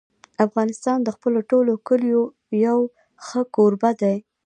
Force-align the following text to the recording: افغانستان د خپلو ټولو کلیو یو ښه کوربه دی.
افغانستان 0.45 0.97
د 1.03 1.09
خپلو 1.15 1.39
ټولو 1.51 1.71
کلیو 1.87 2.23
یو 2.65 2.79
ښه 3.25 3.41
کوربه 3.55 3.91
دی. 4.01 4.15